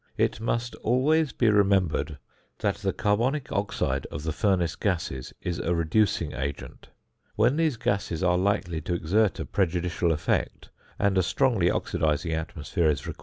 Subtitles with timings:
[0.17, 2.17] It must always be remembered,
[2.57, 6.89] that the carbonic oxide of the furnace gases is a reducing agent.
[7.35, 12.37] When these gases are likely to exert a prejudicial effect, and a strongly oxidising atmosphere
[12.37, 13.15] is required, the work is best done in a muffle.